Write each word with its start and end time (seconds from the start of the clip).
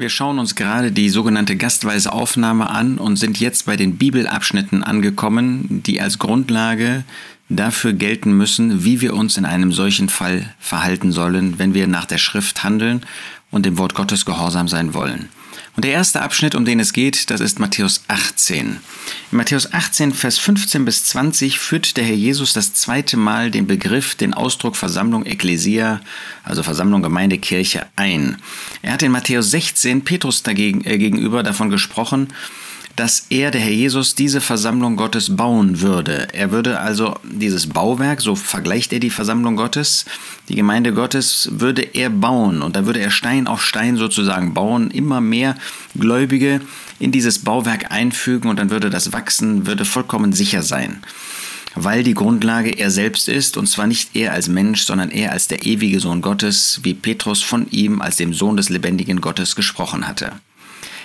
Wir 0.00 0.08
schauen 0.08 0.38
uns 0.38 0.54
gerade 0.54 0.92
die 0.92 1.10
sogenannte 1.10 1.56
gastweise 1.56 2.10
Aufnahme 2.10 2.70
an 2.70 2.96
und 2.96 3.16
sind 3.16 3.38
jetzt 3.38 3.66
bei 3.66 3.76
den 3.76 3.98
Bibelabschnitten 3.98 4.82
angekommen, 4.82 5.82
die 5.84 6.00
als 6.00 6.18
Grundlage 6.18 7.04
dafür 7.50 7.92
gelten 7.92 8.32
müssen, 8.32 8.82
wie 8.82 9.02
wir 9.02 9.12
uns 9.12 9.36
in 9.36 9.44
einem 9.44 9.74
solchen 9.74 10.08
Fall 10.08 10.54
verhalten 10.58 11.12
sollen, 11.12 11.58
wenn 11.58 11.74
wir 11.74 11.86
nach 11.86 12.06
der 12.06 12.16
Schrift 12.16 12.64
handeln 12.64 13.02
und 13.50 13.66
dem 13.66 13.76
Wort 13.76 13.94
Gottes 13.94 14.24
gehorsam 14.24 14.68
sein 14.68 14.94
wollen. 14.94 15.28
Und 15.80 15.86
der 15.86 15.92
erste 15.92 16.20
Abschnitt, 16.20 16.54
um 16.54 16.66
den 16.66 16.78
es 16.78 16.92
geht, 16.92 17.30
das 17.30 17.40
ist 17.40 17.58
Matthäus 17.58 18.02
18. 18.06 18.66
In 18.66 18.80
Matthäus 19.30 19.72
18, 19.72 20.12
Vers 20.12 20.38
15 20.38 20.84
bis 20.84 21.06
20 21.06 21.58
führt 21.58 21.96
der 21.96 22.04
Herr 22.04 22.16
Jesus 22.16 22.52
das 22.52 22.74
zweite 22.74 23.16
Mal 23.16 23.50
den 23.50 23.66
Begriff, 23.66 24.14
den 24.14 24.34
Ausdruck 24.34 24.76
Versammlung 24.76 25.24
Ekklesia, 25.24 26.02
also 26.44 26.62
Versammlung 26.62 27.02
Gemeinde 27.02 27.38
Kirche, 27.38 27.86
ein. 27.96 28.36
Er 28.82 28.92
hat 28.92 29.02
in 29.02 29.10
Matthäus 29.10 29.52
16 29.52 30.04
Petrus 30.04 30.42
dagegen, 30.42 30.84
äh, 30.84 30.98
gegenüber 30.98 31.42
davon 31.42 31.70
gesprochen, 31.70 32.28
dass 32.96 33.26
er, 33.30 33.50
der 33.50 33.60
Herr 33.60 33.70
Jesus, 33.70 34.14
diese 34.14 34.40
Versammlung 34.40 34.96
Gottes 34.96 35.36
bauen 35.36 35.80
würde. 35.80 36.28
Er 36.32 36.50
würde 36.50 36.80
also 36.80 37.16
dieses 37.24 37.68
Bauwerk, 37.68 38.20
so 38.20 38.34
vergleicht 38.34 38.92
er 38.92 39.00
die 39.00 39.10
Versammlung 39.10 39.56
Gottes, 39.56 40.04
die 40.48 40.54
Gemeinde 40.54 40.92
Gottes, 40.92 41.48
würde 41.52 41.82
er 41.82 42.10
bauen 42.10 42.62
und 42.62 42.76
da 42.76 42.86
würde 42.86 43.00
er 43.00 43.10
Stein 43.10 43.46
auf 43.46 43.64
Stein 43.64 43.96
sozusagen 43.96 44.54
bauen, 44.54 44.90
immer 44.90 45.20
mehr 45.20 45.56
Gläubige 45.98 46.60
in 46.98 47.12
dieses 47.12 47.40
Bauwerk 47.40 47.90
einfügen 47.90 48.48
und 48.48 48.58
dann 48.58 48.70
würde 48.70 48.90
das 48.90 49.12
wachsen, 49.12 49.66
würde 49.66 49.84
vollkommen 49.84 50.32
sicher 50.32 50.62
sein 50.62 51.00
weil 51.74 52.02
die 52.02 52.14
Grundlage 52.14 52.70
er 52.70 52.90
selbst 52.90 53.28
ist, 53.28 53.56
und 53.56 53.68
zwar 53.68 53.86
nicht 53.86 54.16
er 54.16 54.32
als 54.32 54.48
Mensch, 54.48 54.82
sondern 54.82 55.10
er 55.10 55.32
als 55.32 55.48
der 55.48 55.64
ewige 55.64 56.00
Sohn 56.00 56.20
Gottes, 56.20 56.80
wie 56.82 56.94
Petrus 56.94 57.42
von 57.42 57.70
ihm 57.70 58.00
als 58.00 58.16
dem 58.16 58.34
Sohn 58.34 58.56
des 58.56 58.68
lebendigen 58.68 59.20
Gottes 59.20 59.54
gesprochen 59.54 60.06
hatte. 60.08 60.32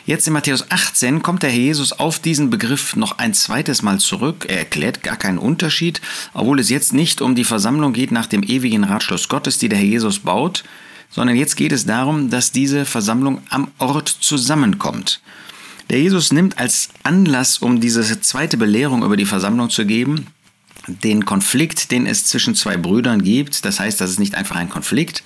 Jetzt 0.05 0.27
in 0.27 0.33
Matthäus 0.33 0.69
18 0.69 1.23
kommt 1.23 1.41
der 1.41 1.49
Herr 1.49 1.57
Jesus 1.57 1.91
auf 1.91 2.19
diesen 2.19 2.51
Begriff 2.51 2.95
noch 2.95 3.17
ein 3.17 3.33
zweites 3.33 3.81
Mal 3.81 3.99
zurück. 3.99 4.45
Er 4.47 4.59
erklärt 4.59 5.01
gar 5.01 5.17
keinen 5.17 5.39
Unterschied, 5.39 5.99
obwohl 6.35 6.59
es 6.59 6.69
jetzt 6.69 6.93
nicht 6.93 7.21
um 7.21 7.33
die 7.33 7.43
Versammlung 7.43 7.91
geht 7.91 8.11
nach 8.11 8.27
dem 8.27 8.43
ewigen 8.43 8.83
Ratschluss 8.83 9.29
Gottes, 9.29 9.57
die 9.57 9.67
der 9.67 9.79
Herr 9.79 9.85
Jesus 9.85 10.19
baut, 10.19 10.63
sondern 11.09 11.35
jetzt 11.35 11.55
geht 11.55 11.71
es 11.71 11.87
darum, 11.87 12.29
dass 12.29 12.51
diese 12.51 12.85
Versammlung 12.85 13.41
am 13.49 13.71
Ort 13.79 14.07
zusammenkommt. 14.07 15.21
Der 15.89 15.99
Jesus 15.99 16.31
nimmt 16.31 16.59
als 16.59 16.89
Anlass, 17.01 17.57
um 17.57 17.81
diese 17.81 18.21
zweite 18.21 18.57
Belehrung 18.57 19.03
über 19.03 19.17
die 19.17 19.25
Versammlung 19.25 19.71
zu 19.71 19.87
geben, 19.87 20.27
den 20.85 21.25
Konflikt, 21.25 21.89
den 21.89 22.05
es 22.05 22.27
zwischen 22.27 22.53
zwei 22.53 22.77
Brüdern 22.77 23.23
gibt. 23.23 23.65
Das 23.65 23.79
heißt, 23.79 23.99
das 23.99 24.11
ist 24.11 24.19
nicht 24.19 24.35
einfach 24.35 24.55
ein 24.55 24.69
Konflikt, 24.69 25.23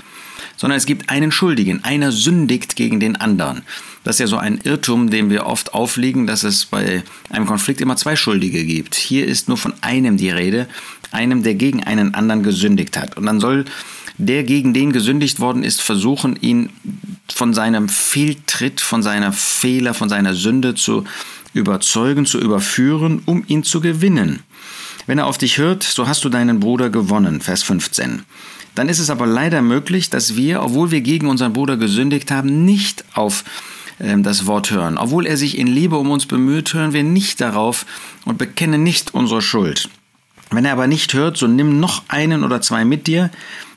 sondern 0.60 0.78
es 0.78 0.86
gibt 0.86 1.10
einen 1.10 1.32
Schuldigen. 1.32 1.86
Einer 1.86 2.12
sündigt 2.12 2.76
gegen 2.76 3.00
den 3.00 3.16
anderen. 3.16 3.62
Das 4.04 4.18
ist 4.18 4.20
ja 4.20 4.28
so 4.28 4.38
ein 4.38 4.60
Irrtum, 4.62 5.10
dem 5.10 5.30
wir 5.30 5.46
oft 5.46 5.74
aufliegen, 5.74 6.28
dass 6.28 6.44
es 6.44 6.66
bei 6.66 7.02
einem 7.30 7.46
Konflikt 7.46 7.80
immer 7.80 7.96
zwei 7.96 8.18
Schuldige 8.18 8.66
gibt. 8.66 8.96
Hier 8.96 9.26
ist 9.26 9.48
nur 9.48 9.56
von 9.56 9.74
einem 9.80 10.18
die 10.18 10.30
Rede, 10.30 10.68
einem, 11.12 11.44
der 11.44 11.56
gegen 11.56 11.84
einen 11.86 12.14
anderen 12.14 12.44
gesündigt 12.44 12.98
hat. 12.98 13.16
Und 13.16 13.26
dann 13.26 13.40
soll 13.40 13.64
der, 14.18 14.44
gegen 14.44 14.74
den 14.74 14.92
gesündigt 14.92 15.40
worden 15.40 15.64
ist, 15.64 15.82
versuchen, 15.82 16.36
ihn 16.42 16.70
von 17.34 17.54
seinem 17.54 17.88
Fehltritt, 17.88 18.82
von 18.82 19.02
seiner 19.02 19.32
Fehler, 19.32 19.94
von 19.94 20.10
seiner 20.10 20.34
Sünde 20.34 20.76
zu 20.76 21.06
überzeugen, 21.54 22.26
zu 22.26 22.38
überführen, 22.38 23.22
um 23.26 23.46
ihn 23.48 23.64
zu 23.64 23.80
gewinnen. 23.80 24.40
Wenn 25.08 25.20
er 25.20 25.26
auf 25.28 25.38
dich 25.38 25.58
hört, 25.58 25.84
so 25.84 26.06
hast 26.10 26.26
du 26.26 26.30
deinen 26.30 26.60
Bruder 26.60 26.90
gewonnen. 26.90 27.40
Vers 27.40 27.64
15. 27.64 28.24
Dann 28.80 28.88
ist 28.88 28.99
es 28.99 29.09
aber 29.09 29.27
leider 29.27 29.61
möglich, 29.61 30.09
dass 30.09 30.38
wir, 30.38 30.63
obwohl 30.63 30.89
wir 30.89 31.02
gegen 31.02 31.27
unseren 31.27 31.52
Bruder 31.52 31.75
gesündigt 31.75 32.31
haben, 32.31 32.63
nicht 32.63 33.03
auf 33.13 33.44
ähm, 33.99 34.23
das 34.23 34.45
Wort 34.45 34.72
hören. 34.72 34.97
Obwohl 34.97 35.25
er 35.25 35.35
sich 35.35 35.58
in 35.58 35.67
Liebe 35.67 35.97
um 35.97 36.09
uns 36.11 36.27
bemüht, 36.27 36.73
hören 36.73 36.94
wir 36.94 37.03
nicht 37.03 37.41
darauf 37.41 37.85
und 38.23 38.38
bekennen 38.38 38.81
nicht 38.81 39.13
unsere 39.13 39.41
Schuld. 39.41 39.89
Wenn 40.50 40.63
er 40.63 40.72
aber 40.72 40.88
nicht 40.88 41.13
hört, 41.13 41.35
so 41.35 41.45
nimm 41.45 41.81
noch 41.81 42.03
einen 42.07 42.41
oder 42.41 42.62
zwei 42.62 42.85
mit 42.85 43.06
dir, 43.07 43.31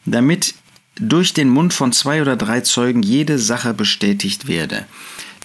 damit 0.07 0.55
durch 0.95 1.35
den 1.35 1.49
Mund 1.49 1.73
von 1.75 1.91
zwei 1.91 2.23
oder 2.23 2.37
drei 2.37 2.61
Zeugen 2.61 3.03
jede 3.03 3.41
Sache 3.41 3.75
bestätigt 3.75 4.47
werde. 4.47 4.85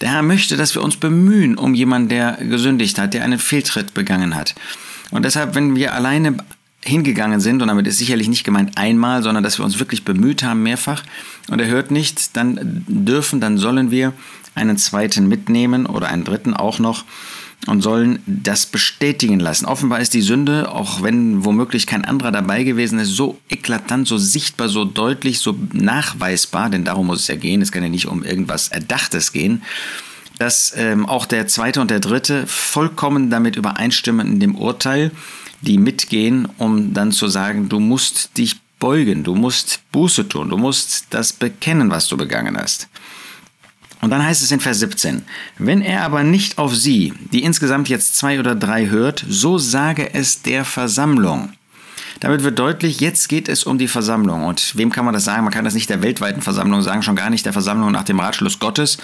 Der 0.00 0.12
Herr 0.12 0.22
möchte, 0.22 0.56
dass 0.56 0.76
wir 0.76 0.84
uns 0.84 0.98
bemühen 0.98 1.58
um 1.58 1.74
jemanden, 1.74 2.10
der 2.10 2.34
gesündigt 2.34 2.96
hat, 2.96 3.12
der 3.12 3.24
einen 3.24 3.40
Fehltritt 3.40 3.92
begangen 3.92 4.36
hat. 4.36 4.54
Und 5.10 5.24
deshalb, 5.24 5.56
wenn 5.56 5.74
wir 5.74 5.94
alleine 5.94 6.36
hingegangen 6.84 7.40
sind, 7.40 7.60
und 7.60 7.68
damit 7.68 7.86
ist 7.86 7.98
sicherlich 7.98 8.28
nicht 8.28 8.44
gemeint 8.44 8.78
einmal, 8.78 9.22
sondern 9.22 9.44
dass 9.44 9.58
wir 9.58 9.64
uns 9.64 9.78
wirklich 9.78 10.04
bemüht 10.04 10.42
haben, 10.42 10.62
mehrfach, 10.62 11.02
und 11.50 11.60
er 11.60 11.66
hört 11.66 11.90
nicht, 11.90 12.36
dann 12.36 12.84
dürfen, 12.86 13.40
dann 13.40 13.58
sollen 13.58 13.90
wir 13.90 14.12
einen 14.54 14.76
zweiten 14.76 15.28
mitnehmen 15.28 15.86
oder 15.86 16.08
einen 16.08 16.24
dritten 16.24 16.54
auch 16.54 16.78
noch 16.78 17.04
und 17.66 17.82
sollen 17.82 18.20
das 18.26 18.66
bestätigen 18.66 19.40
lassen. 19.40 19.66
Offenbar 19.66 20.00
ist 20.00 20.14
die 20.14 20.22
Sünde, 20.22 20.70
auch 20.70 21.02
wenn 21.02 21.44
womöglich 21.44 21.86
kein 21.86 22.04
anderer 22.04 22.30
dabei 22.30 22.62
gewesen 22.62 22.98
ist, 22.98 23.10
so 23.10 23.38
eklatant, 23.48 24.06
so 24.06 24.16
sichtbar, 24.16 24.68
so 24.68 24.84
deutlich, 24.84 25.40
so 25.40 25.56
nachweisbar, 25.72 26.70
denn 26.70 26.84
darum 26.84 27.08
muss 27.08 27.20
es 27.20 27.28
ja 27.28 27.36
gehen, 27.36 27.60
es 27.60 27.72
kann 27.72 27.82
ja 27.82 27.88
nicht 27.88 28.06
um 28.06 28.22
irgendwas 28.22 28.68
Erdachtes 28.68 29.32
gehen, 29.32 29.62
dass 30.38 30.72
ähm, 30.76 31.06
auch 31.06 31.26
der 31.26 31.48
zweite 31.48 31.80
und 31.80 31.90
der 31.90 32.00
dritte 32.00 32.46
vollkommen 32.46 33.28
damit 33.28 33.56
übereinstimmen 33.56 34.26
in 34.28 34.40
dem 34.40 34.54
Urteil, 34.54 35.10
die 35.60 35.78
mitgehen, 35.78 36.48
um 36.58 36.94
dann 36.94 37.12
zu 37.12 37.28
sagen, 37.28 37.68
du 37.68 37.80
musst 37.80 38.36
dich 38.38 38.56
beugen, 38.78 39.24
du 39.24 39.34
musst 39.34 39.80
Buße 39.92 40.28
tun, 40.28 40.48
du 40.48 40.56
musst 40.56 41.06
das 41.10 41.32
bekennen, 41.32 41.90
was 41.90 42.06
du 42.08 42.16
begangen 42.16 42.56
hast. 42.56 42.88
Und 44.00 44.10
dann 44.10 44.24
heißt 44.24 44.42
es 44.42 44.52
in 44.52 44.60
Vers 44.60 44.78
17, 44.78 45.24
wenn 45.58 45.82
er 45.82 46.04
aber 46.04 46.22
nicht 46.22 46.58
auf 46.58 46.74
sie, 46.74 47.12
die 47.32 47.42
insgesamt 47.42 47.88
jetzt 47.88 48.16
zwei 48.16 48.38
oder 48.38 48.54
drei 48.54 48.86
hört, 48.86 49.24
so 49.28 49.58
sage 49.58 50.14
es 50.14 50.42
der 50.42 50.64
Versammlung. 50.64 51.52
Damit 52.20 52.42
wird 52.42 52.58
deutlich, 52.58 53.00
jetzt 53.00 53.28
geht 53.28 53.48
es 53.48 53.64
um 53.64 53.78
die 53.78 53.88
Versammlung. 53.88 54.44
Und 54.44 54.76
wem 54.76 54.90
kann 54.90 55.04
man 55.04 55.14
das 55.14 55.24
sagen? 55.24 55.44
Man 55.44 55.52
kann 55.52 55.64
das 55.64 55.74
nicht 55.74 55.90
der 55.90 56.02
weltweiten 56.02 56.42
Versammlung 56.42 56.82
sagen, 56.82 57.02
schon 57.02 57.16
gar 57.16 57.30
nicht 57.30 57.46
der 57.46 57.52
Versammlung 57.52 57.92
nach 57.92 58.04
dem 58.04 58.20
Ratschluss 58.20 58.58
Gottes, 58.58 58.98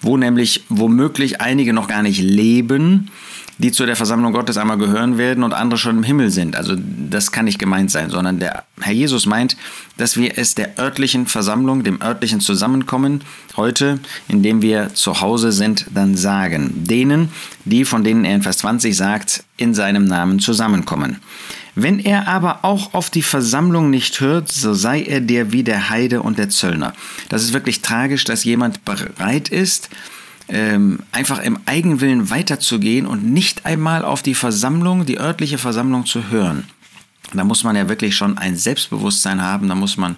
wo 0.00 0.16
nämlich 0.16 0.64
womöglich 0.68 1.40
einige 1.40 1.72
noch 1.72 1.88
gar 1.88 2.02
nicht 2.02 2.20
leben, 2.20 3.10
die 3.58 3.72
zu 3.72 3.86
der 3.86 3.96
Versammlung 3.96 4.32
Gottes 4.32 4.56
einmal 4.56 4.78
gehören 4.78 5.18
werden 5.18 5.44
und 5.44 5.52
andere 5.52 5.78
schon 5.78 5.98
im 5.98 6.02
Himmel 6.02 6.30
sind. 6.30 6.56
Also 6.56 6.74
das 6.76 7.32
kann 7.32 7.44
nicht 7.44 7.58
gemeint 7.58 7.90
sein, 7.90 8.10
sondern 8.10 8.38
der 8.38 8.64
Herr 8.80 8.92
Jesus 8.92 9.26
meint, 9.26 9.56
dass 9.96 10.16
wir 10.16 10.38
es 10.38 10.54
der 10.54 10.78
örtlichen 10.78 11.26
Versammlung, 11.26 11.84
dem 11.84 12.00
örtlichen 12.02 12.40
Zusammenkommen 12.40 13.22
heute, 13.56 14.00
indem 14.28 14.62
wir 14.62 14.94
zu 14.94 15.20
Hause 15.20 15.52
sind, 15.52 15.86
dann 15.94 16.16
sagen. 16.16 16.84
Denen, 16.84 17.30
die, 17.64 17.84
von 17.84 18.04
denen 18.04 18.24
er 18.24 18.36
in 18.36 18.42
Vers 18.42 18.58
20 18.58 18.96
sagt, 18.96 19.44
in 19.56 19.74
seinem 19.74 20.04
Namen 20.04 20.40
zusammenkommen. 20.40 21.18
Wenn 21.74 22.00
er 22.00 22.28
aber 22.28 22.64
auch 22.64 22.92
auf 22.92 23.08
die 23.08 23.22
Versammlung 23.22 23.88
nicht 23.88 24.20
hört, 24.20 24.50
so 24.50 24.74
sei 24.74 25.02
er 25.02 25.20
der 25.20 25.52
wie 25.52 25.62
der 25.62 25.88
Heide 25.88 26.22
und 26.22 26.38
der 26.38 26.50
Zöllner. 26.50 26.92
Das 27.30 27.42
ist 27.42 27.54
wirklich 27.54 27.80
tragisch, 27.80 28.24
dass 28.24 28.44
jemand 28.44 28.84
bereit 28.84 29.48
ist, 29.48 29.88
ähm, 30.48 31.00
einfach 31.12 31.40
im 31.42 31.58
Eigenwillen 31.66 32.30
weiterzugehen 32.30 33.06
und 33.06 33.24
nicht 33.24 33.66
einmal 33.66 34.04
auf 34.04 34.22
die 34.22 34.34
Versammlung, 34.34 35.06
die 35.06 35.18
örtliche 35.18 35.58
Versammlung 35.58 36.06
zu 36.06 36.30
hören. 36.30 36.64
Da 37.32 37.44
muss 37.44 37.64
man 37.64 37.76
ja 37.76 37.88
wirklich 37.88 38.16
schon 38.16 38.38
ein 38.38 38.56
Selbstbewusstsein 38.56 39.40
haben, 39.40 39.68
da 39.68 39.74
muss 39.74 39.96
man 39.96 40.16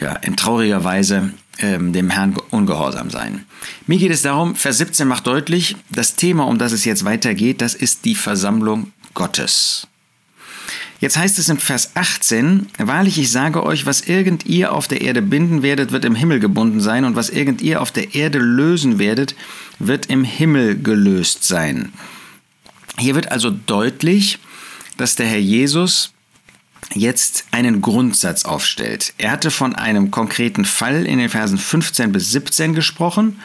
ja, 0.00 0.12
in 0.14 0.36
trauriger 0.36 0.84
Weise 0.84 1.32
ähm, 1.58 1.92
dem 1.92 2.10
Herrn 2.10 2.36
ungehorsam 2.50 3.10
sein. 3.10 3.44
Mir 3.86 3.98
geht 3.98 4.12
es 4.12 4.22
darum, 4.22 4.54
Vers 4.54 4.78
17 4.78 5.08
macht 5.08 5.26
deutlich, 5.26 5.76
das 5.90 6.14
Thema, 6.14 6.46
um 6.46 6.58
das 6.58 6.72
es 6.72 6.84
jetzt 6.84 7.04
weitergeht, 7.04 7.60
das 7.60 7.74
ist 7.74 8.04
die 8.04 8.14
Versammlung 8.14 8.92
Gottes. 9.14 9.88
Jetzt 11.00 11.16
heißt 11.16 11.38
es 11.38 11.48
in 11.48 11.58
Vers 11.58 11.92
18, 11.94 12.66
Wahrlich, 12.78 13.18
ich 13.18 13.30
sage 13.30 13.62
euch, 13.62 13.86
was 13.86 14.00
irgend 14.00 14.46
ihr 14.46 14.72
auf 14.72 14.88
der 14.88 15.00
Erde 15.00 15.22
binden 15.22 15.62
werdet, 15.62 15.92
wird 15.92 16.04
im 16.04 16.16
Himmel 16.16 16.40
gebunden 16.40 16.80
sein, 16.80 17.04
und 17.04 17.14
was 17.14 17.30
irgend 17.30 17.62
ihr 17.62 17.80
auf 17.80 17.92
der 17.92 18.14
Erde 18.16 18.38
lösen 18.38 18.98
werdet, 18.98 19.36
wird 19.78 20.06
im 20.06 20.24
Himmel 20.24 20.80
gelöst 20.82 21.44
sein. 21.44 21.92
Hier 22.98 23.14
wird 23.14 23.30
also 23.30 23.50
deutlich, 23.50 24.40
dass 24.96 25.14
der 25.14 25.26
Herr 25.26 25.38
Jesus 25.38 26.12
jetzt 26.94 27.44
einen 27.52 27.80
Grundsatz 27.80 28.44
aufstellt. 28.44 29.14
Er 29.18 29.30
hatte 29.30 29.50
von 29.50 29.76
einem 29.76 30.10
konkreten 30.10 30.64
Fall 30.64 31.06
in 31.06 31.18
den 31.18 31.28
Versen 31.28 31.58
15 31.58 32.12
bis 32.12 32.32
17 32.32 32.74
gesprochen 32.74 33.40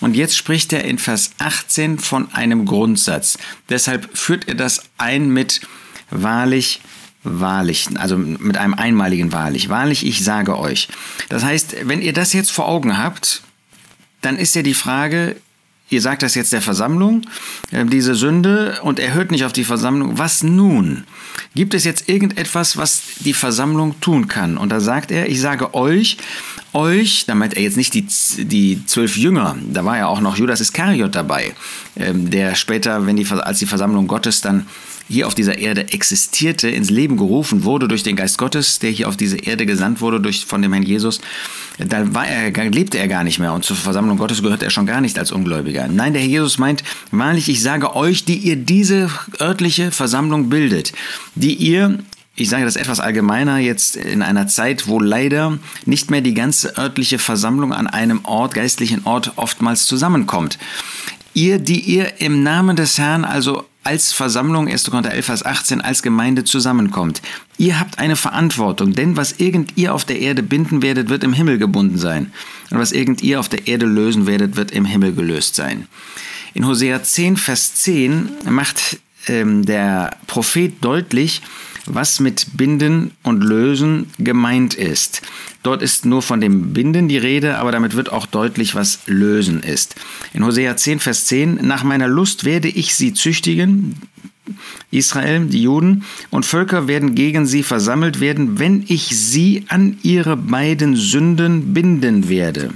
und 0.00 0.16
jetzt 0.16 0.36
spricht 0.36 0.72
er 0.72 0.84
in 0.84 0.98
Vers 0.98 1.30
18 1.38 1.98
von 1.98 2.32
einem 2.34 2.66
Grundsatz. 2.66 3.38
Deshalb 3.68 4.16
führt 4.16 4.48
er 4.48 4.54
das 4.54 4.82
ein 4.98 5.30
mit 5.30 5.60
wahrlich, 6.10 6.80
wahrlich, 7.22 7.88
also 7.96 8.16
mit 8.16 8.56
einem 8.56 8.74
einmaligen 8.74 9.32
wahrlich. 9.32 9.68
Wahrlich, 9.68 10.06
ich 10.06 10.24
sage 10.24 10.58
euch. 10.58 10.88
Das 11.28 11.44
heißt, 11.44 11.76
wenn 11.84 12.02
ihr 12.02 12.12
das 12.12 12.32
jetzt 12.32 12.50
vor 12.50 12.68
Augen 12.68 12.98
habt, 12.98 13.42
dann 14.20 14.36
ist 14.36 14.54
ja 14.54 14.62
die 14.62 14.74
Frage, 14.74 15.36
ihr 15.90 16.00
sagt 16.00 16.22
das 16.22 16.34
jetzt 16.34 16.52
der 16.52 16.62
Versammlung, 16.62 17.22
äh, 17.72 17.84
diese 17.84 18.14
Sünde, 18.14 18.78
und 18.82 18.98
er 18.98 19.12
hört 19.12 19.30
nicht 19.30 19.44
auf 19.44 19.52
die 19.52 19.64
Versammlung. 19.64 20.18
Was 20.18 20.42
nun? 20.42 21.04
Gibt 21.54 21.74
es 21.74 21.84
jetzt 21.84 22.08
irgendetwas, 22.08 22.76
was 22.76 23.02
die 23.20 23.34
Versammlung 23.34 24.00
tun 24.00 24.28
kann? 24.28 24.56
Und 24.56 24.70
da 24.70 24.80
sagt 24.80 25.10
er, 25.10 25.28
ich 25.28 25.40
sage 25.40 25.74
euch, 25.74 26.16
euch, 26.72 27.24
damit 27.26 27.54
er 27.54 27.62
jetzt 27.62 27.76
nicht 27.76 27.94
die, 27.94 28.06
die 28.38 28.84
zwölf 28.86 29.16
Jünger, 29.16 29.58
da 29.72 29.84
war 29.84 29.96
ja 29.96 30.06
auch 30.06 30.20
noch 30.20 30.36
Judas 30.36 30.60
Iskariot 30.60 31.14
dabei, 31.14 31.52
ähm, 31.96 32.30
der 32.30 32.54
später, 32.54 33.06
wenn 33.06 33.16
die, 33.16 33.26
als 33.28 33.58
die 33.58 33.66
Versammlung 33.66 34.06
Gottes 34.06 34.40
dann 34.40 34.66
hier 35.10 35.26
auf 35.26 35.34
dieser 35.34 35.58
Erde 35.58 35.92
existierte, 35.92 36.68
ins 36.68 36.88
Leben 36.88 37.16
gerufen 37.16 37.64
wurde 37.64 37.88
durch 37.88 38.04
den 38.04 38.14
Geist 38.14 38.38
Gottes, 38.38 38.78
der 38.78 38.90
hier 38.90 39.08
auf 39.08 39.16
diese 39.16 39.38
Erde 39.38 39.66
gesandt 39.66 40.00
wurde 40.00 40.20
durch, 40.20 40.46
von 40.46 40.62
dem 40.62 40.72
Herrn 40.72 40.84
Jesus, 40.84 41.20
da 41.78 42.14
war 42.14 42.28
er, 42.28 42.50
lebte 42.70 42.98
er 42.98 43.08
gar 43.08 43.24
nicht 43.24 43.40
mehr 43.40 43.52
und 43.52 43.64
zur 43.64 43.76
Versammlung 43.76 44.18
Gottes 44.18 44.40
gehört 44.40 44.62
er 44.62 44.70
schon 44.70 44.86
gar 44.86 45.00
nicht 45.00 45.18
als 45.18 45.32
Ungläubiger. 45.32 45.88
Nein, 45.88 46.12
der 46.12 46.22
Herr 46.22 46.28
Jesus 46.28 46.58
meint, 46.58 46.84
wahrlich, 47.10 47.48
ich 47.48 47.60
sage 47.60 47.96
euch, 47.96 48.24
die 48.24 48.36
ihr 48.36 48.54
diese 48.54 49.10
örtliche 49.40 49.90
Versammlung 49.90 50.48
bildet, 50.48 50.92
die 51.34 51.54
ihr 51.54 51.98
ich 52.36 52.48
sage 52.48 52.64
das 52.64 52.76
etwas 52.76 53.00
allgemeiner, 53.00 53.58
jetzt 53.58 53.96
in 53.96 54.22
einer 54.22 54.46
Zeit, 54.46 54.88
wo 54.88 54.98
leider 54.98 55.58
nicht 55.84 56.10
mehr 56.10 56.22
die 56.22 56.32
ganze 56.32 56.78
örtliche 56.78 57.18
Versammlung 57.18 57.74
an 57.74 57.86
einem 57.86 58.24
Ort, 58.24 58.54
geistlichen 58.54 59.04
Ort 59.04 59.32
oftmals 59.36 59.84
zusammenkommt. 59.84 60.58
Ihr, 61.34 61.58
die 61.58 61.80
ihr 61.80 62.20
im 62.20 62.42
Namen 62.42 62.76
des 62.76 62.96
Herrn, 62.96 63.26
also 63.26 63.66
als 63.82 64.12
Versammlung, 64.12 64.68
1. 64.68 64.90
Korinther 64.90 65.12
11, 65.12 65.26
Vers 65.26 65.44
18, 65.44 65.80
als 65.80 66.02
Gemeinde 66.02 66.44
zusammenkommt. 66.44 67.22
Ihr 67.56 67.80
habt 67.80 67.98
eine 67.98 68.16
Verantwortung, 68.16 68.92
denn 68.92 69.16
was 69.16 69.32
irgend 69.38 69.76
ihr 69.76 69.94
auf 69.94 70.04
der 70.04 70.20
Erde 70.20 70.42
binden 70.42 70.82
werdet, 70.82 71.08
wird 71.08 71.24
im 71.24 71.32
Himmel 71.32 71.58
gebunden 71.58 71.98
sein. 71.98 72.32
Und 72.70 72.78
was 72.78 72.92
irgend 72.92 73.22
ihr 73.22 73.40
auf 73.40 73.48
der 73.48 73.66
Erde 73.66 73.86
lösen 73.86 74.26
werdet, 74.26 74.56
wird 74.56 74.70
im 74.70 74.84
Himmel 74.84 75.14
gelöst 75.14 75.54
sein. 75.54 75.86
In 76.52 76.66
Hosea 76.66 77.02
10, 77.02 77.36
Vers 77.36 77.74
10 77.76 78.28
macht 78.50 78.98
ähm, 79.28 79.64
der 79.64 80.16
Prophet 80.26 80.74
deutlich, 80.82 81.40
was 81.86 82.20
mit 82.20 82.56
Binden 82.56 83.12
und 83.22 83.42
Lösen 83.42 84.06
gemeint 84.18 84.74
ist. 84.74 85.22
Dort 85.62 85.82
ist 85.82 86.06
nur 86.06 86.22
von 86.22 86.40
dem 86.40 86.72
Binden 86.72 87.08
die 87.08 87.18
Rede, 87.18 87.58
aber 87.58 87.72
damit 87.72 87.94
wird 87.94 88.12
auch 88.12 88.26
deutlich, 88.26 88.74
was 88.74 89.00
Lösen 89.06 89.62
ist. 89.62 89.96
In 90.32 90.44
Hosea 90.44 90.76
10, 90.76 91.00
Vers 91.00 91.26
10, 91.26 91.66
nach 91.66 91.84
meiner 91.84 92.08
Lust 92.08 92.44
werde 92.44 92.68
ich 92.68 92.94
sie 92.94 93.12
züchtigen, 93.14 93.96
Israel, 94.90 95.46
die 95.46 95.62
Juden, 95.62 96.04
und 96.30 96.46
Völker 96.46 96.88
werden 96.88 97.14
gegen 97.14 97.46
sie 97.46 97.62
versammelt 97.62 98.20
werden, 98.20 98.58
wenn 98.58 98.84
ich 98.88 99.16
sie 99.16 99.64
an 99.68 99.98
ihre 100.02 100.36
beiden 100.36 100.96
Sünden 100.96 101.72
binden 101.72 102.28
werde. 102.28 102.72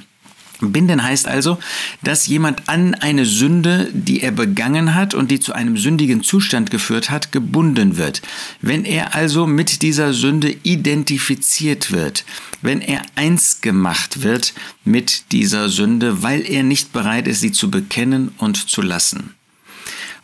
Binden 0.70 1.02
heißt 1.02 1.28
also, 1.28 1.58
dass 2.02 2.26
jemand 2.26 2.68
an 2.68 2.94
eine 2.94 3.24
Sünde, 3.24 3.88
die 3.92 4.22
er 4.22 4.32
begangen 4.32 4.94
hat 4.94 5.14
und 5.14 5.30
die 5.30 5.40
zu 5.40 5.52
einem 5.52 5.76
sündigen 5.76 6.22
Zustand 6.22 6.70
geführt 6.70 7.10
hat, 7.10 7.32
gebunden 7.32 7.96
wird. 7.96 8.22
Wenn 8.60 8.84
er 8.84 9.14
also 9.14 9.46
mit 9.46 9.82
dieser 9.82 10.12
Sünde 10.12 10.54
identifiziert 10.62 11.92
wird, 11.92 12.24
wenn 12.62 12.80
er 12.80 13.02
eins 13.14 13.60
gemacht 13.60 14.22
wird 14.22 14.54
mit 14.84 15.32
dieser 15.32 15.68
Sünde, 15.68 16.22
weil 16.22 16.48
er 16.50 16.62
nicht 16.62 16.92
bereit 16.92 17.28
ist, 17.28 17.40
sie 17.40 17.52
zu 17.52 17.70
bekennen 17.70 18.32
und 18.38 18.68
zu 18.68 18.82
lassen. 18.82 19.34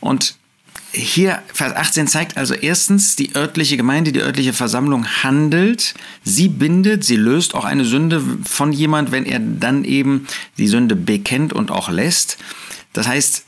Und 0.01 0.40
hier, 0.93 1.43
Vers 1.53 1.75
18 1.77 2.09
zeigt 2.09 2.37
also 2.37 2.55
erstens, 2.55 3.15
die 3.15 3.35
örtliche 3.37 3.77
Gemeinde, 3.77 4.13
die 4.13 4.21
örtliche 4.21 4.53
Versammlung 4.53 5.07
handelt, 5.23 5.95
sie 6.25 6.49
bindet, 6.49 7.05
sie 7.05 7.17
löst 7.17 7.55
auch 7.55 7.65
eine 7.65 7.85
Sünde 7.85 8.23
von 8.45 8.73
jemand, 8.73 9.13
wenn 9.13 9.25
er 9.25 9.39
dann 9.39 9.85
eben 9.85 10.27
die 10.59 10.67
Sünde 10.67 10.97
bekennt 10.97 11.53
und 11.53 11.71
auch 11.71 11.91
lässt. 11.91 12.39
Das 12.93 13.07
heißt, 13.07 13.45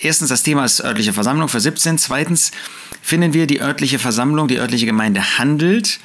erstens 0.00 0.28
das 0.28 0.42
Thema 0.42 0.64
ist 0.64 0.84
örtliche 0.84 1.12
Versammlung, 1.12 1.48
Vers 1.48 1.62
17. 1.62 1.98
Zweitens 1.98 2.52
finden 3.00 3.32
wir, 3.32 3.46
die 3.46 3.60
örtliche 3.60 3.98
Versammlung, 3.98 4.48
die 4.48 4.58
örtliche 4.58 4.86
Gemeinde 4.86 5.38
handelt. 5.38 5.98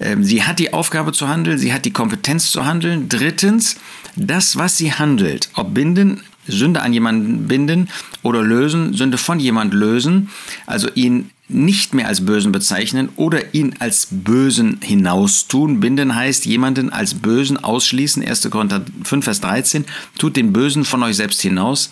Ähm, 0.00 0.24
sie 0.24 0.42
hat 0.42 0.58
die 0.58 0.72
Aufgabe 0.72 1.12
zu 1.12 1.28
handeln, 1.28 1.58
sie 1.58 1.72
hat 1.72 1.84
die 1.84 1.92
Kompetenz 1.92 2.50
zu 2.50 2.66
handeln. 2.66 3.08
Drittens, 3.08 3.76
das, 4.16 4.56
was 4.56 4.76
sie 4.76 4.92
handelt, 4.92 5.50
ob 5.54 5.74
binden, 5.74 6.22
Sünde 6.48 6.82
an 6.82 6.92
jemanden 6.92 7.46
binden 7.46 7.88
oder 8.22 8.42
lösen, 8.42 8.94
Sünde 8.94 9.18
von 9.18 9.40
jemand 9.40 9.74
lösen, 9.74 10.30
also 10.66 10.88
ihn 10.94 11.30
nicht 11.48 11.94
mehr 11.94 12.08
als 12.08 12.24
Bösen 12.26 12.50
bezeichnen 12.50 13.08
oder 13.16 13.54
ihn 13.54 13.76
als 13.78 14.08
Bösen 14.10 14.80
hinaustun. 14.82 15.78
Binden 15.78 16.14
heißt 16.14 16.44
jemanden 16.44 16.90
als 16.90 17.14
Bösen 17.14 17.62
ausschließen. 17.62 18.24
1. 18.26 18.50
Korinther 18.50 18.84
5, 19.04 19.24
Vers 19.24 19.40
13. 19.42 19.84
Tut 20.18 20.36
den 20.36 20.52
Bösen 20.52 20.84
von 20.84 21.02
euch 21.04 21.16
selbst 21.16 21.40
hinaus. 21.42 21.90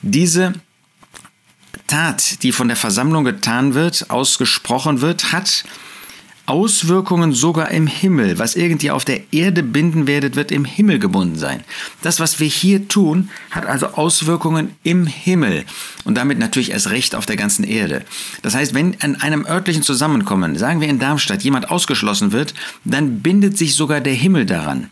Diese 0.00 0.54
Tat, 1.86 2.42
die 2.42 2.52
von 2.52 2.68
der 2.68 2.76
Versammlung 2.76 3.24
getan 3.24 3.74
wird, 3.74 4.10
ausgesprochen 4.10 5.00
wird, 5.00 5.32
hat 5.32 5.64
Auswirkungen 6.48 7.32
sogar 7.32 7.70
im 7.70 7.86
Himmel. 7.86 8.38
Was 8.38 8.56
irgendwie 8.56 8.90
auf 8.90 9.04
der 9.04 9.32
Erde 9.32 9.62
binden 9.62 10.06
werdet, 10.06 10.34
wird 10.34 10.50
im 10.50 10.64
Himmel 10.64 10.98
gebunden 10.98 11.36
sein. 11.36 11.62
Das, 12.00 12.20
was 12.20 12.40
wir 12.40 12.48
hier 12.48 12.88
tun, 12.88 13.28
hat 13.50 13.66
also 13.66 13.88
Auswirkungen 13.88 14.74
im 14.82 15.06
Himmel 15.06 15.66
und 16.04 16.16
damit 16.16 16.38
natürlich 16.38 16.70
erst 16.70 16.90
recht 16.90 17.14
auf 17.14 17.26
der 17.26 17.36
ganzen 17.36 17.64
Erde. 17.64 18.02
Das 18.40 18.54
heißt, 18.54 18.72
wenn 18.72 18.98
an 19.02 19.16
einem 19.16 19.44
örtlichen 19.44 19.82
Zusammenkommen, 19.82 20.56
sagen 20.56 20.80
wir 20.80 20.88
in 20.88 20.98
Darmstadt, 20.98 21.42
jemand 21.42 21.70
ausgeschlossen 21.70 22.32
wird, 22.32 22.54
dann 22.84 23.20
bindet 23.20 23.58
sich 23.58 23.74
sogar 23.74 24.00
der 24.00 24.14
Himmel 24.14 24.46
daran. 24.46 24.88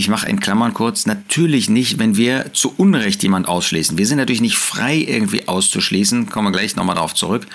Ich 0.00 0.06
mache 0.06 0.28
in 0.28 0.38
Klammern 0.38 0.74
kurz, 0.74 1.06
natürlich 1.06 1.68
nicht, 1.68 1.98
wenn 1.98 2.16
wir 2.16 2.52
zu 2.52 2.72
Unrecht 2.76 3.20
jemand 3.24 3.48
ausschließen. 3.48 3.98
Wir 3.98 4.06
sind 4.06 4.18
natürlich 4.18 4.40
nicht 4.40 4.56
frei, 4.56 4.96
irgendwie 4.96 5.48
auszuschließen, 5.48 6.30
kommen 6.30 6.46
wir 6.46 6.52
gleich 6.52 6.76
nochmal 6.76 6.94
darauf 6.94 7.14
zurück, 7.14 7.48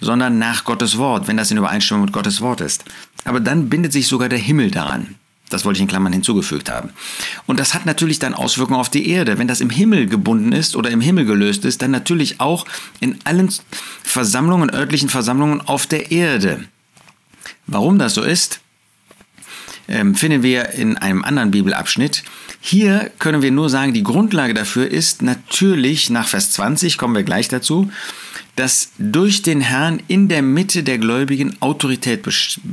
sondern 0.00 0.38
nach 0.38 0.64
Gottes 0.64 0.96
Wort, 0.96 1.28
wenn 1.28 1.36
das 1.36 1.50
in 1.50 1.58
Übereinstimmung 1.58 2.06
mit 2.06 2.14
Gottes 2.14 2.40
Wort 2.40 2.62
ist. 2.62 2.86
Aber 3.26 3.38
dann 3.38 3.68
bindet 3.68 3.92
sich 3.92 4.06
sogar 4.06 4.30
der 4.30 4.38
Himmel 4.38 4.70
daran. 4.70 5.16
Das 5.50 5.66
wollte 5.66 5.76
ich 5.76 5.82
in 5.82 5.88
Klammern 5.88 6.14
hinzugefügt 6.14 6.70
haben. 6.70 6.88
Und 7.44 7.60
das 7.60 7.74
hat 7.74 7.84
natürlich 7.84 8.18
dann 8.18 8.32
Auswirkungen 8.32 8.80
auf 8.80 8.88
die 8.88 9.10
Erde. 9.10 9.36
Wenn 9.36 9.48
das 9.48 9.60
im 9.60 9.68
Himmel 9.68 10.06
gebunden 10.06 10.52
ist 10.52 10.76
oder 10.76 10.90
im 10.90 11.02
Himmel 11.02 11.26
gelöst 11.26 11.66
ist, 11.66 11.82
dann 11.82 11.90
natürlich 11.90 12.40
auch 12.40 12.64
in 13.00 13.18
allen 13.24 13.52
Versammlungen, 14.04 14.70
örtlichen 14.70 15.10
Versammlungen 15.10 15.60
auf 15.60 15.86
der 15.86 16.10
Erde. 16.10 16.64
Warum 17.66 17.98
das 17.98 18.14
so 18.14 18.22
ist, 18.22 18.60
ähm, 19.90 20.14
finden 20.14 20.42
wir 20.42 20.70
in 20.70 20.96
einem 20.96 21.24
anderen 21.24 21.50
Bibelabschnitt. 21.50 22.22
Hier 22.60 23.10
können 23.18 23.42
wir 23.42 23.50
nur 23.50 23.68
sagen, 23.68 23.92
die 23.92 24.02
Grundlage 24.02 24.54
dafür 24.54 24.88
ist 24.88 25.22
natürlich 25.22 26.10
nach 26.10 26.28
Vers 26.28 26.52
20, 26.52 26.96
kommen 26.98 27.14
wir 27.14 27.22
gleich 27.22 27.48
dazu, 27.48 27.90
dass 28.56 28.90
durch 28.98 29.42
den 29.42 29.60
Herrn 29.60 30.02
in 30.08 30.28
der 30.28 30.42
Mitte 30.42 30.82
der 30.82 30.98
Gläubigen 30.98 31.56
Autorität 31.60 32.26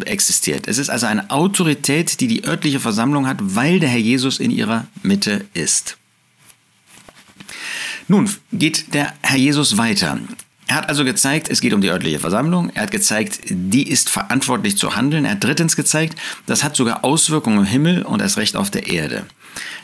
existiert. 0.06 0.68
Es 0.68 0.78
ist 0.78 0.90
also 0.90 1.06
eine 1.06 1.30
Autorität, 1.30 2.20
die 2.20 2.28
die 2.28 2.44
örtliche 2.46 2.80
Versammlung 2.80 3.28
hat, 3.28 3.38
weil 3.40 3.80
der 3.80 3.90
Herr 3.90 4.00
Jesus 4.00 4.40
in 4.40 4.52
ihrer 4.52 4.88
Mitte 5.04 5.46
ist. 5.54 5.98
Nun 8.08 8.30
geht 8.52 8.94
der 8.94 9.14
Herr 9.22 9.38
Jesus 9.38 9.78
weiter. 9.78 10.20
Er 10.68 10.76
hat 10.76 10.90
also 10.90 11.06
gezeigt, 11.06 11.50
es 11.50 11.62
geht 11.62 11.74
um 11.74 11.82
die 11.82 11.90
örtliche 11.90 12.20
Versammlung. 12.20 12.70
Er 12.74 12.84
hat 12.84 12.92
gezeigt, 12.92 13.40
die 13.50 13.90
ist 13.90 14.10
verantwortlich 14.10 14.78
zu 14.78 14.96
handeln. 14.96 15.24
Er 15.24 15.32
hat 15.32 15.44
drittens 15.44 15.78
gezeigt, 15.78 16.18
das 16.46 16.64
hat 16.64 16.76
sogar 16.76 17.06
Auswirkungen 17.06 17.60
im 17.60 17.66
Himmel 17.66 18.04
und 18.04 18.22
erst 18.22 18.38
recht 18.38 18.58
auf 18.58 18.70
der 18.70 18.88
Erde. 18.88 19.26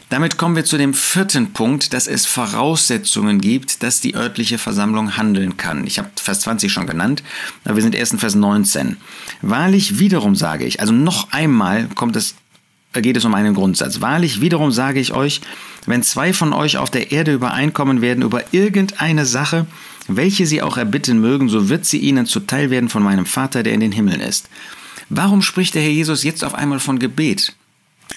Damit 0.10 0.38
kommen 0.38 0.56
wir 0.56 0.66
zu 0.66 0.78
dem 0.78 0.94
vierten 0.94 1.54
Punkt, 1.54 1.94
dass 1.94 2.08
es 2.08 2.26
Voraussetzungen 2.26 3.42
gibt, 3.42 3.82
dass 3.82 4.02
die 4.02 4.14
örtliche 4.14 4.58
Versammlung 4.58 5.18
handeln 5.18 5.58
kann. 5.58 5.88
Ich 5.88 5.98
habe 5.98 6.10
Vers 6.16 6.42
20 6.42 6.72
schon 6.72 6.86
genannt, 6.86 7.24
aber 7.64 7.76
wir 7.76 7.82
sind 7.82 7.96
erst 7.96 8.14
in 8.14 8.20
Vers 8.20 8.36
19. 8.36 8.98
Wahrlich 9.42 9.98
wiederum 9.98 10.36
sage 10.36 10.66
ich, 10.66 10.82
also 10.82 10.94
noch 10.94 11.32
einmal 11.32 11.88
kommt 11.96 12.16
es 12.16 12.36
geht 13.02 13.18
es 13.18 13.26
um 13.26 13.34
einen 13.34 13.54
Grundsatz. 13.54 14.02
Wahrlich, 14.02 14.42
wiederum 14.42 14.72
sage 14.72 15.00
ich 15.00 15.14
euch, 15.14 15.42
wenn 15.86 16.04
zwei 16.04 16.34
von 16.34 16.54
euch 16.54 16.78
auf 16.78 16.92
der 16.92 17.12
Erde 17.12 17.34
übereinkommen 17.34 18.02
werden 18.02 18.24
über 18.24 18.44
irgendeine 18.52 19.26
Sache, 19.26 19.66
welche 20.08 20.46
sie 20.46 20.62
auch 20.62 20.78
erbitten 20.78 21.20
mögen, 21.20 21.50
so 21.50 21.70
wird 21.70 21.86
sie 21.86 22.00
ihnen 22.00 22.26
zuteil 22.26 22.70
werden 22.70 22.90
von 22.90 23.04
meinem 23.04 23.26
Vater, 23.26 23.64
der 23.64 23.74
in 23.74 23.80
den 23.80 23.92
Himmeln 23.92 24.22
ist. 24.22 24.50
Warum 25.10 25.42
spricht 25.42 25.76
der 25.76 25.82
Herr 25.82 25.90
Jesus 25.90 26.24
jetzt 26.24 26.44
auf 26.44 26.56
einmal 26.56 26.80
von 26.80 27.00
Gebet? 27.00 27.54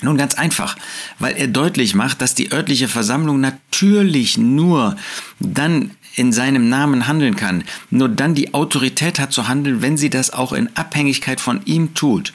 Nun 0.03 0.17
ganz 0.17 0.35
einfach, 0.35 0.76
weil 1.19 1.37
er 1.37 1.49
deutlich 1.49 1.95
macht, 1.95 2.21
dass 2.21 2.35
die 2.35 2.53
örtliche 2.53 2.88
Versammlung 2.88 3.41
natürlich 3.41 4.37
nur 4.37 4.97
dann 5.41 5.93
in 6.15 6.33
seinem 6.33 6.69
Namen 6.69 7.07
handeln 7.07 7.37
kann, 7.37 7.65
nur 7.91 8.09
dann 8.09 8.35
die 8.35 8.55
Autorität 8.55 9.19
hat 9.19 9.33
zu 9.33 9.49
handeln, 9.49 9.83
wenn 9.83 9.97
sie 9.97 10.11
das 10.11 10.33
auch 10.33 10.53
in 10.53 10.75
Abhängigkeit 10.76 11.41
von 11.41 11.61
ihm 11.67 11.95
tut. 11.95 12.33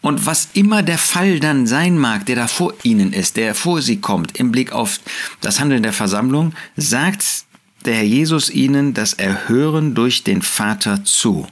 Und 0.00 0.26
was 0.26 0.48
immer 0.54 0.82
der 0.82 0.98
Fall 0.98 1.40
dann 1.40 1.66
sein 1.66 1.98
mag, 1.98 2.26
der 2.26 2.36
da 2.36 2.46
vor 2.46 2.72
ihnen 2.84 3.12
ist, 3.12 3.36
der 3.36 3.54
vor 3.54 3.82
sie 3.82 4.00
kommt, 4.00 4.38
im 4.38 4.52
Blick 4.52 4.72
auf 4.72 5.00
das 5.40 5.58
Handeln 5.58 5.82
der 5.82 5.92
Versammlung, 5.92 6.54
sagt 6.76 7.24
der 7.84 7.94
Herr 7.94 8.04
Jesus 8.04 8.50
ihnen 8.50 8.94
das 8.94 9.14
Erhören 9.14 9.94
durch 9.94 10.22
den 10.22 10.42
Vater 10.42 11.04
zu. 11.04 11.48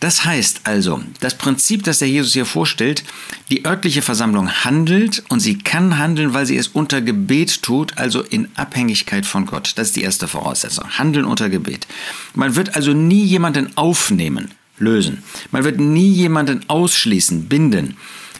Das 0.00 0.26
heißt 0.26 0.62
also, 0.64 1.02
das 1.20 1.38
Prinzip, 1.38 1.82
das 1.84 2.00
der 2.00 2.08
Jesus 2.08 2.34
hier 2.34 2.44
vorstellt, 2.44 3.02
die 3.50 3.64
örtliche 3.64 4.02
Versammlung 4.02 4.50
handelt 4.64 5.24
und 5.28 5.40
sie 5.40 5.56
kann 5.56 5.98
handeln, 5.98 6.34
weil 6.34 6.44
sie 6.44 6.58
es 6.58 6.68
unter 6.68 7.00
Gebet 7.00 7.62
tut, 7.62 7.96
also 7.96 8.20
in 8.22 8.48
Abhängigkeit 8.56 9.24
von 9.24 9.46
Gott. 9.46 9.72
Das 9.76 9.88
ist 9.88 9.96
die 9.96 10.02
erste 10.02 10.28
Voraussetzung. 10.28 10.98
Handeln 10.98 11.24
unter 11.24 11.48
Gebet. 11.48 11.86
Man 12.34 12.56
wird 12.56 12.76
also 12.76 12.92
nie 12.92 13.24
jemanden 13.24 13.74
aufnehmen, 13.76 14.50
lösen. 14.78 15.22
Man 15.50 15.64
wird 15.64 15.80
nie 15.80 16.12
jemanden 16.12 16.68
ausschließen, 16.68 17.48
binden 17.48 17.96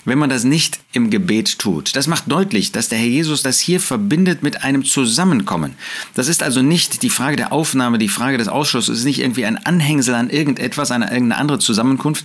wenn 0.06 0.18
man 0.18 0.30
das 0.30 0.44
nicht 0.44 0.80
im 0.92 1.10
Gebet 1.10 1.58
tut. 1.58 1.94
Das 1.94 2.06
macht 2.06 2.30
deutlich, 2.30 2.72
dass 2.72 2.88
der 2.88 2.98
Herr 2.98 3.06
Jesus 3.06 3.42
das 3.42 3.60
hier 3.60 3.80
verbindet 3.80 4.42
mit 4.42 4.62
einem 4.64 4.84
Zusammenkommen. 4.84 5.74
Das 6.14 6.28
ist 6.28 6.42
also 6.42 6.62
nicht 6.62 7.02
die 7.02 7.10
Frage 7.10 7.36
der 7.36 7.52
Aufnahme, 7.52 7.98
die 7.98 8.08
Frage 8.08 8.38
des 8.38 8.48
Ausschusses, 8.48 8.88
es 8.88 8.98
ist 9.00 9.04
nicht 9.04 9.20
irgendwie 9.20 9.44
ein 9.44 9.58
Anhängsel 9.66 10.14
an 10.14 10.30
irgendetwas, 10.30 10.90
an 10.90 11.02
irgendeine 11.02 11.36
andere 11.36 11.58
Zusammenkunft, 11.58 12.24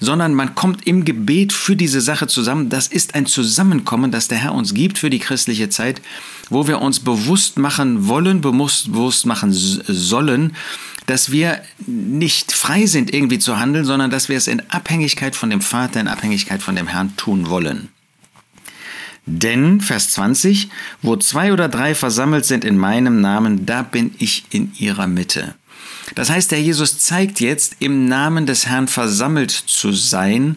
sondern 0.00 0.34
man 0.34 0.54
kommt 0.54 0.86
im 0.86 1.04
Gebet 1.04 1.52
für 1.52 1.76
diese 1.76 2.00
Sache 2.00 2.26
zusammen. 2.26 2.68
Das 2.68 2.88
ist 2.88 3.14
ein 3.14 3.26
Zusammenkommen, 3.26 4.10
das 4.10 4.28
der 4.28 4.38
Herr 4.38 4.54
uns 4.54 4.74
gibt 4.74 4.98
für 4.98 5.08
die 5.08 5.20
christliche 5.20 5.70
Zeit, 5.70 6.02
wo 6.50 6.66
wir 6.66 6.82
uns 6.82 7.00
bewusst 7.00 7.58
machen 7.58 8.08
wollen, 8.08 8.40
bewusst 8.40 9.24
machen 9.24 9.52
sollen, 9.52 10.56
dass 11.06 11.32
wir 11.32 11.60
nicht 11.86 12.52
frei 12.52 12.86
sind, 12.86 13.12
irgendwie 13.12 13.40
zu 13.40 13.58
handeln, 13.58 13.84
sondern 13.84 14.10
dass 14.10 14.28
wir 14.28 14.36
es 14.36 14.46
in 14.46 14.62
Abhängigkeit 14.70 15.34
von 15.34 15.50
dem 15.50 15.60
Vater, 15.60 16.00
in 16.00 16.06
Abhängigkeit 16.06 16.62
von 16.62 16.76
dem 16.76 16.86
Herrn 16.86 17.16
tun 17.20 17.50
wollen. 17.50 17.88
Denn, 19.26 19.82
Vers 19.82 20.10
20, 20.12 20.70
wo 21.02 21.16
zwei 21.16 21.52
oder 21.52 21.68
drei 21.68 21.94
versammelt 21.94 22.46
sind 22.46 22.64
in 22.64 22.78
meinem 22.78 23.20
Namen, 23.20 23.66
da 23.66 23.82
bin 23.82 24.14
ich 24.18 24.44
in 24.50 24.72
ihrer 24.78 25.06
Mitte. 25.06 25.54
Das 26.14 26.30
heißt, 26.30 26.50
der 26.50 26.62
Jesus 26.62 26.98
zeigt 26.98 27.40
jetzt, 27.40 27.76
im 27.78 28.06
Namen 28.06 28.46
des 28.46 28.66
Herrn 28.66 28.88
versammelt 28.88 29.50
zu 29.50 29.92
sein, 29.92 30.56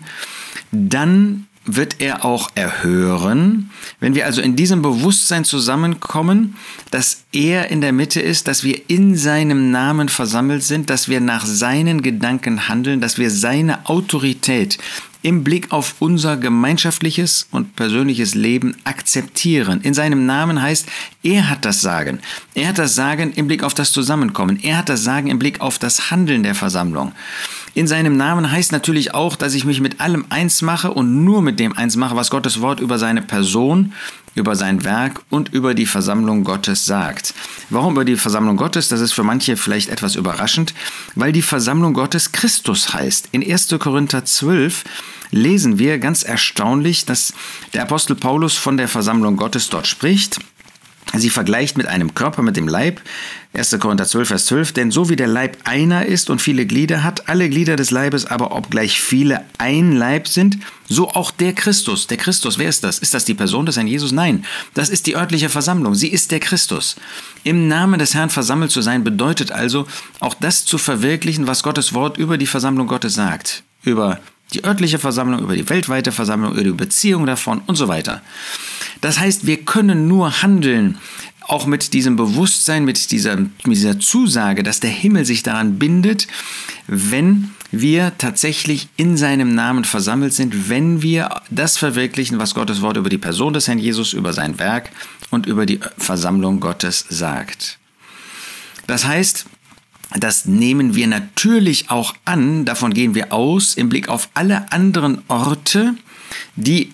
dann 0.72 1.48
wird 1.66 2.02
er 2.02 2.26
auch 2.26 2.50
erhören. 2.56 3.70
Wenn 4.00 4.16
wir 4.16 4.26
also 4.26 4.42
in 4.42 4.56
diesem 4.56 4.82
Bewusstsein 4.82 5.46
zusammenkommen, 5.46 6.56
dass 6.90 7.24
er 7.32 7.70
in 7.70 7.82
der 7.82 7.94
Mitte 7.94 8.22
ist, 8.22 8.48
dass 8.48 8.64
wir 8.64 8.90
in 8.90 9.16
seinem 9.16 9.72
Namen 9.72 10.10
versammelt 10.10 10.64
sind, 10.64 10.90
dass 10.90 11.08
wir 11.08 11.20
nach 11.20 11.46
seinen 11.46 12.02
Gedanken 12.02 12.68
handeln, 12.68 13.02
dass 13.02 13.18
wir 13.18 13.30
seine 13.30 13.86
Autorität 13.88 14.78
im 15.24 15.44
Blick 15.44 15.72
auf 15.72 15.96
unser 16.00 16.38
gemeinschaftliches 16.38 17.48
und 17.50 17.76
persönliches 17.76 18.36
Leben 18.36 18.76
akzeptieren. 18.84 19.82
In 19.82 19.94
seinem 19.94 20.26
Namen 20.26 20.62
heißt, 20.62 20.88
er 21.24 21.50
hat 21.50 21.66
das 21.66 21.82
Sagen. 21.82 22.20
Er 22.54 22.68
hat 22.68 22.78
das 22.78 22.94
Sagen 22.94 23.34
im 23.34 23.48
Blick 23.48 23.64
auf 23.64 23.74
das 23.74 23.92
Zusammenkommen. 23.92 24.60
Er 24.62 24.78
hat 24.78 24.90
das 24.90 25.04
Sagen 25.04 25.28
im 25.28 25.40
Blick 25.40 25.62
auf 25.62 25.80
das 25.80 26.12
Handeln 26.12 26.44
der 26.44 26.56
Versammlung. 26.56 27.14
In 27.76 27.88
seinem 27.88 28.18
Namen 28.18 28.52
heißt 28.52 28.72
natürlich 28.72 29.16
auch, 29.16 29.36
dass 29.36 29.56
ich 29.56 29.66
mich 29.66 29.82
mit 29.82 30.00
allem 30.00 30.26
eins 30.30 30.62
mache 30.62 30.92
und 30.92 31.24
nur 31.24 31.42
mit 31.42 31.60
dem 31.60 31.76
eins 31.76 31.96
mache, 31.96 32.16
was 32.16 32.30
Gottes 32.30 32.62
Wort 32.62 32.80
über 32.80 33.00
seine 33.00 33.24
Person, 33.24 33.94
über 34.36 34.56
sein 34.56 34.84
Werk 34.84 35.22
und 35.32 35.52
über 35.54 35.74
die 35.74 35.88
Versammlung 35.88 36.44
Gottes 36.44 36.86
sagt. 36.86 37.34
Warum 37.72 37.94
über 37.94 38.06
die 38.06 38.16
Versammlung 38.16 38.58
Gottes? 38.58 38.90
Das 38.90 39.02
ist 39.02 39.14
für 39.14 39.24
manche 39.24 39.58
vielleicht 39.58 39.90
etwas 39.90 40.16
überraschend, 40.16 40.76
weil 41.16 41.32
die 41.32 41.42
Versammlung 41.42 41.94
Gottes 41.94 42.32
Christus 42.32 42.94
heißt. 42.94 43.30
In 43.32 43.44
1. 43.44 43.76
Korinther 43.80 44.24
12 44.24 44.84
lesen 45.32 45.80
wir 45.80 45.98
ganz 45.98 46.22
erstaunlich, 46.22 47.06
dass 47.06 47.34
der 47.74 47.82
Apostel 47.82 48.16
Paulus 48.16 48.56
von 48.56 48.78
der 48.78 48.88
Versammlung 48.88 49.36
Gottes 49.36 49.70
dort 49.70 49.88
spricht. 49.88 50.38
Sie 51.16 51.30
vergleicht 51.30 51.78
mit 51.78 51.86
einem 51.86 52.16
Körper, 52.16 52.42
mit 52.42 52.58
dem 52.58 52.68
Leib. 52.68 53.00
1. 53.54 53.78
Korinther 53.80 54.06
12, 54.06 54.28
Vers 54.28 54.46
12. 54.48 54.74
Denn 54.74 54.90
so 54.90 55.10
wie 55.10 55.16
der 55.16 55.28
Leib 55.28 55.58
einer 55.64 56.08
ist 56.08 56.32
und 56.32 56.42
viele 56.42 56.66
Glieder 56.66 57.04
hat, 57.04 57.30
alle 57.30 57.50
Glieder 57.50 57.76
des 57.76 57.92
Leibes 57.92 58.26
aber 58.26 58.56
obgleich 58.56 59.00
viele 59.00 59.42
ein 59.60 59.92
Leib 59.92 60.28
sind, 60.28 60.58
so 60.90 61.10
auch 61.10 61.30
der 61.30 61.54
Christus. 61.54 62.08
Der 62.08 62.18
Christus, 62.18 62.58
wer 62.58 62.68
ist 62.68 62.84
das? 62.84 62.98
Ist 62.98 63.14
das 63.14 63.26
die 63.26 63.36
Person 63.36 63.68
des 63.68 63.76
Herrn 63.76 63.88
Jesus? 63.88 64.12
Nein, 64.12 64.44
das 64.74 64.90
ist 64.90 65.06
die 65.06 65.16
örtliche 65.16 65.50
Versammlung. 65.50 65.94
Sie 65.94 66.08
ist 66.08 66.32
der 66.32 66.40
Christus. 66.40 66.96
Im 67.44 67.68
Namen 67.68 68.00
des 68.00 68.16
Herrn 68.16 68.32
versammelt 68.32 68.72
zu 68.72 68.82
sein, 68.82 69.04
bedeutet 69.04 69.52
also 69.52 69.86
auch 70.20 70.34
das 70.34 70.66
zu 70.66 70.80
verwirklichen, 70.80 71.46
was 71.46 71.62
Gottes 71.62 71.94
Wort 71.94 72.18
über 72.18 72.40
die 72.40 72.48
Versammlung 72.48 72.88
Gottes 72.88 73.14
sagt. 73.14 73.64
Über 73.84 74.20
die 74.54 74.64
örtliche 74.64 75.00
Versammlung, 75.00 75.42
über 75.42 75.56
die 75.56 75.70
weltweite 75.70 76.12
Versammlung, 76.12 76.54
über 76.54 76.64
die 76.64 76.72
Beziehung 76.72 77.26
davon 77.26 77.62
und 77.66 77.76
so 77.76 77.88
weiter. 77.88 78.22
Das 79.02 79.20
heißt, 79.20 79.46
wir 79.46 79.58
können 79.58 80.08
nur 80.08 80.42
handeln, 80.42 80.98
auch 81.42 81.66
mit 81.66 81.94
diesem 81.94 82.16
Bewusstsein, 82.16 82.86
mit 82.86 83.12
dieser, 83.12 83.36
mit 83.36 83.52
dieser 83.66 84.00
Zusage, 84.00 84.64
dass 84.64 84.80
der 84.80 84.90
Himmel 84.90 85.26
sich 85.26 85.44
daran 85.44 85.78
bindet, 85.78 86.28
wenn 86.88 87.52
wir 87.72 88.14
tatsächlich 88.18 88.88
in 88.98 89.18
seinem 89.18 89.56
Namen 89.56 89.84
versammelt 89.84 90.34
sind, 90.34 90.70
wenn 90.70 91.02
wir 91.02 91.42
das 91.50 91.78
verwirklichen, 91.78 92.40
was 92.40 92.54
Gottes 92.54 92.82
Wort 92.82 92.98
über 92.98 93.10
die 93.10 93.18
Person 93.18 93.54
des 93.54 93.68
Herrn 93.68 93.80
Jesus, 93.80 94.14
über 94.14 94.32
sein 94.32 94.60
Werk 94.60 94.92
und 95.32 95.48
über 95.48 95.66
die 95.66 95.80
Versammlung 95.98 96.60
Gottes 96.60 97.06
sagt. 97.10 97.80
Das 98.88 99.06
heißt, 99.06 99.46
das 100.20 100.46
nehmen 100.46 100.96
wir 100.96 101.08
natürlich 101.08 101.90
auch 101.90 102.16
an, 102.26 102.66
davon 102.66 102.94
gehen 102.94 103.16
wir 103.16 103.34
aus, 103.34 103.74
im 103.76 103.90
Blick 103.90 104.10
auf 104.10 104.30
alle 104.34 104.72
anderen 104.72 105.22
Orte, 105.28 105.96
die 106.56 106.94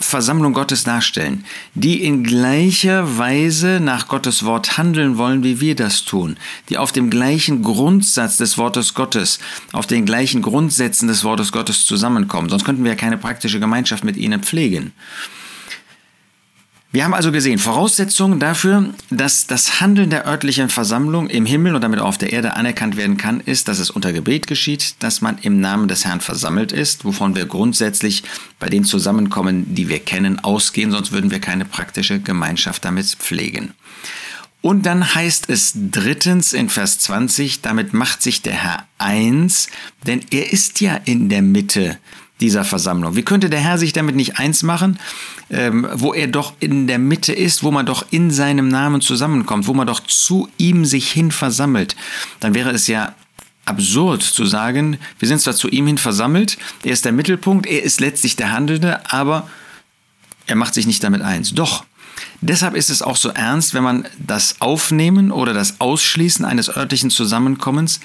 Versammlung 0.00 0.54
Gottes 0.54 0.82
darstellen, 0.82 1.44
die 1.74 2.02
in 2.02 2.24
gleicher 2.24 3.18
Weise 3.18 3.80
nach 3.80 4.08
Gottes 4.08 4.44
Wort 4.44 4.78
handeln 4.78 5.18
wollen, 5.18 5.44
wie 5.44 5.60
wir 5.60 5.76
das 5.76 6.04
tun, 6.04 6.38
die 6.70 6.78
auf 6.78 6.90
dem 6.90 7.10
gleichen 7.10 7.62
Grundsatz 7.62 8.38
des 8.38 8.56
Wortes 8.56 8.94
Gottes, 8.94 9.40
auf 9.72 9.86
den 9.86 10.06
gleichen 10.06 10.40
Grundsätzen 10.40 11.06
des 11.06 11.22
Wortes 11.22 11.52
Gottes 11.52 11.84
zusammenkommen. 11.84 12.48
Sonst 12.48 12.64
könnten 12.64 12.82
wir 12.82 12.92
ja 12.92 12.96
keine 12.96 13.18
praktische 13.18 13.60
Gemeinschaft 13.60 14.02
mit 14.02 14.16
ihnen 14.16 14.42
pflegen. 14.42 14.92
Wir 16.92 17.04
haben 17.04 17.14
also 17.14 17.30
gesehen, 17.30 17.60
Voraussetzungen 17.60 18.40
dafür, 18.40 18.92
dass 19.10 19.46
das 19.46 19.80
Handeln 19.80 20.10
der 20.10 20.26
örtlichen 20.26 20.68
Versammlung 20.68 21.30
im 21.30 21.46
Himmel 21.46 21.76
und 21.76 21.82
damit 21.82 22.00
auch 22.00 22.08
auf 22.08 22.18
der 22.18 22.32
Erde 22.32 22.56
anerkannt 22.56 22.96
werden 22.96 23.16
kann, 23.16 23.38
ist, 23.38 23.68
dass 23.68 23.78
es 23.78 23.90
unter 23.90 24.12
Gebet 24.12 24.48
geschieht, 24.48 24.96
dass 24.98 25.20
man 25.20 25.38
im 25.38 25.60
Namen 25.60 25.86
des 25.86 26.04
Herrn 26.04 26.20
versammelt 26.20 26.72
ist, 26.72 27.04
wovon 27.04 27.36
wir 27.36 27.46
grundsätzlich 27.46 28.24
bei 28.58 28.68
den 28.68 28.82
Zusammenkommen, 28.82 29.72
die 29.72 29.88
wir 29.88 30.00
kennen, 30.00 30.40
ausgehen, 30.40 30.90
sonst 30.90 31.12
würden 31.12 31.30
wir 31.30 31.38
keine 31.38 31.64
praktische 31.64 32.18
Gemeinschaft 32.18 32.84
damit 32.84 33.06
pflegen. 33.06 33.72
Und 34.60 34.84
dann 34.84 35.14
heißt 35.14 35.48
es 35.48 35.72
drittens 35.74 36.52
in 36.52 36.68
Vers 36.68 36.98
20, 36.98 37.62
damit 37.62 37.94
macht 37.94 38.20
sich 38.20 38.42
der 38.42 38.54
Herr 38.54 38.86
eins, 38.98 39.68
denn 40.08 40.22
er 40.32 40.52
ist 40.52 40.80
ja 40.80 40.96
in 40.96 41.28
der 41.28 41.42
Mitte 41.42 41.98
dieser 42.40 42.64
Versammlung. 42.64 43.16
Wie 43.16 43.22
könnte 43.22 43.50
der 43.50 43.60
Herr 43.60 43.78
sich 43.78 43.92
damit 43.92 44.16
nicht 44.16 44.38
eins 44.38 44.62
machen, 44.62 44.98
ähm, 45.50 45.86
wo 45.92 46.14
er 46.14 46.26
doch 46.26 46.54
in 46.60 46.86
der 46.86 46.98
Mitte 46.98 47.32
ist, 47.32 47.62
wo 47.62 47.70
man 47.70 47.86
doch 47.86 48.06
in 48.10 48.30
seinem 48.30 48.68
Namen 48.68 49.00
zusammenkommt, 49.00 49.66
wo 49.66 49.74
man 49.74 49.86
doch 49.86 50.00
zu 50.00 50.48
ihm 50.56 50.84
sich 50.84 51.10
hin 51.10 51.30
versammelt? 51.30 51.96
Dann 52.40 52.54
wäre 52.54 52.70
es 52.70 52.86
ja 52.86 53.14
absurd 53.66 54.22
zu 54.22 54.46
sagen, 54.46 54.98
wir 55.18 55.28
sind 55.28 55.40
zwar 55.40 55.54
zu 55.54 55.68
ihm 55.68 55.86
hin 55.86 55.98
versammelt, 55.98 56.58
er 56.82 56.92
ist 56.92 57.04
der 57.04 57.12
Mittelpunkt, 57.12 57.66
er 57.66 57.82
ist 57.82 58.00
letztlich 58.00 58.36
der 58.36 58.52
Handelnde, 58.52 59.00
aber 59.10 59.48
er 60.46 60.56
macht 60.56 60.74
sich 60.74 60.86
nicht 60.86 61.04
damit 61.04 61.22
eins. 61.22 61.54
Doch, 61.54 61.84
Deshalb 62.42 62.74
ist 62.74 62.90
es 62.90 63.02
auch 63.02 63.16
so 63.16 63.28
ernst, 63.30 63.74
wenn 63.74 63.82
man 63.82 64.06
das 64.18 64.60
Aufnehmen 64.60 65.30
oder 65.30 65.52
das 65.52 65.80
Ausschließen 65.80 66.44
eines 66.44 66.74
örtlichen 66.74 67.10
Zusammenkommens 67.10 68.00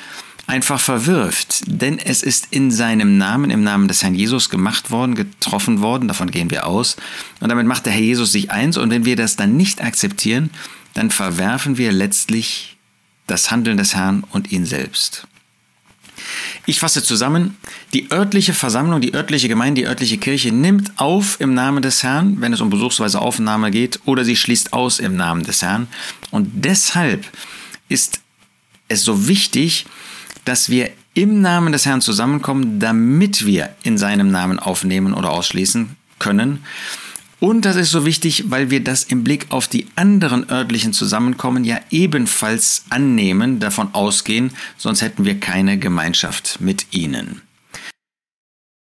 einfach 0.47 0.79
verwirft. 0.79 1.63
Denn 1.65 1.99
es 1.99 2.23
ist 2.23 2.47
in 2.51 2.71
seinem 2.71 3.17
Namen, 3.17 3.49
im 3.49 3.63
Namen 3.63 3.87
des 3.87 4.03
Herrn 4.03 4.15
Jesus 4.15 4.49
gemacht 4.49 4.91
worden, 4.91 5.15
getroffen 5.15 5.81
worden, 5.81 6.07
davon 6.07 6.31
gehen 6.31 6.51
wir 6.51 6.67
aus. 6.67 6.97
Und 7.39 7.49
damit 7.49 7.65
macht 7.65 7.85
der 7.85 7.93
Herr 7.93 8.01
Jesus 8.01 8.31
sich 8.31 8.51
eins. 8.51 8.77
Und 8.77 8.89
wenn 8.91 9.05
wir 9.05 9.15
das 9.15 9.35
dann 9.35 9.57
nicht 9.57 9.81
akzeptieren, 9.81 10.49
dann 10.93 11.11
verwerfen 11.11 11.77
wir 11.77 11.91
letztlich 11.91 12.77
das 13.27 13.51
Handeln 13.51 13.77
des 13.77 13.95
Herrn 13.95 14.23
und 14.31 14.51
ihn 14.51 14.65
selbst. 14.65 15.27
Ich 16.65 16.79
fasse 16.79 17.03
zusammen, 17.03 17.57
die 17.93 18.11
örtliche 18.11 18.53
Versammlung, 18.53 19.01
die 19.01 19.13
örtliche 19.13 19.47
Gemeinde, 19.47 19.81
die 19.81 19.87
örtliche 19.87 20.17
Kirche 20.17 20.51
nimmt 20.51 20.93
auf 20.97 21.39
im 21.39 21.53
Namen 21.53 21.81
des 21.81 22.03
Herrn, 22.03 22.41
wenn 22.41 22.53
es 22.53 22.61
um 22.61 22.69
besuchsweise 22.69 23.19
Aufnahme 23.19 23.71
geht, 23.71 23.99
oder 24.05 24.23
sie 24.23 24.35
schließt 24.35 24.73
aus 24.73 24.99
im 24.99 25.15
Namen 25.15 25.43
des 25.43 25.61
Herrn. 25.61 25.87
Und 26.31 26.49
deshalb 26.53 27.25
ist 27.89 28.21
es 28.87 29.03
so 29.03 29.27
wichtig, 29.27 29.85
dass 30.45 30.69
wir 30.69 30.91
im 31.13 31.41
Namen 31.41 31.71
des 31.73 31.85
Herrn 31.85 32.01
zusammenkommen, 32.01 32.79
damit 32.79 33.45
wir 33.45 33.69
in 33.83 33.97
seinem 33.97 34.31
Namen 34.31 34.59
aufnehmen 34.59 35.13
oder 35.13 35.31
ausschließen 35.31 35.95
können. 36.19 36.63
Und 37.39 37.65
das 37.65 37.75
ist 37.75 37.91
so 37.91 38.05
wichtig, 38.05 38.45
weil 38.49 38.69
wir 38.69 38.83
das 38.83 39.03
im 39.03 39.23
Blick 39.23 39.47
auf 39.49 39.67
die 39.67 39.87
anderen 39.95 40.49
örtlichen 40.49 40.93
Zusammenkommen 40.93 41.63
ja 41.63 41.79
ebenfalls 41.91 42.85
annehmen, 42.89 43.59
davon 43.59 43.93
ausgehen, 43.93 44.51
sonst 44.77 45.01
hätten 45.01 45.25
wir 45.25 45.39
keine 45.39 45.77
Gemeinschaft 45.77 46.61
mit 46.61 46.87
ihnen. 46.91 47.41